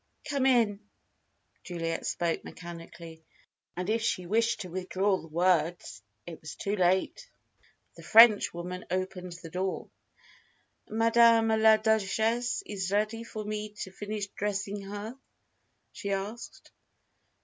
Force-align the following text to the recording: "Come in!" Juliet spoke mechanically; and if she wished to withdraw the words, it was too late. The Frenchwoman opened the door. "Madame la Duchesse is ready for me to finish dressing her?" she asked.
"Come 0.27 0.47
in!" 0.47 0.79
Juliet 1.63 2.07
spoke 2.07 2.43
mechanically; 2.43 3.23
and 3.77 3.87
if 3.87 4.01
she 4.01 4.25
wished 4.25 4.61
to 4.61 4.69
withdraw 4.71 5.17
the 5.21 5.27
words, 5.27 6.01
it 6.25 6.41
was 6.41 6.55
too 6.55 6.75
late. 6.75 7.29
The 7.97 8.01
Frenchwoman 8.01 8.83
opened 8.89 9.33
the 9.43 9.51
door. 9.51 9.91
"Madame 10.89 11.49
la 11.49 11.77
Duchesse 11.77 12.63
is 12.65 12.89
ready 12.91 13.23
for 13.23 13.45
me 13.45 13.73
to 13.81 13.91
finish 13.91 14.25
dressing 14.29 14.81
her?" 14.81 15.15
she 15.91 16.11
asked. 16.11 16.71